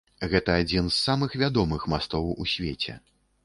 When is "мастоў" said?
1.95-2.29